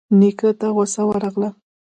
[0.19, 1.49] نيکه ته غوسه ورغله.